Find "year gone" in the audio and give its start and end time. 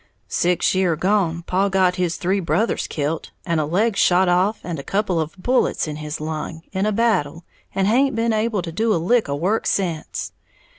0.73-1.43